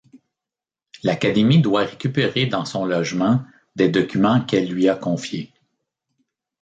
[1.03, 5.53] L'Académie doit récupérer dans son logement des documents qu'elle lui a confiés.